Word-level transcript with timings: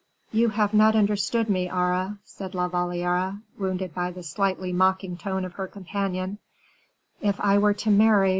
"You 0.31 0.49
have 0.49 0.73
not 0.73 0.95
understood 0.95 1.47
me, 1.47 1.69
Aure," 1.69 2.17
said 2.23 2.55
La 2.55 2.67
Valliere, 2.67 3.37
wounded 3.59 3.93
by 3.93 4.09
the 4.09 4.23
slightly 4.23 4.73
mocking 4.73 5.15
tone 5.15 5.45
of 5.45 5.53
her 5.53 5.67
companion; 5.67 6.39
"if 7.21 7.39
I 7.39 7.59
were 7.59 7.75
to 7.75 7.91
marry 7.91 8.29
M. 8.29 8.29